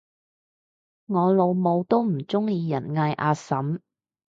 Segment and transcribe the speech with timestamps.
[1.05, 3.81] 我老母都唔鍾意人嗌阿嬸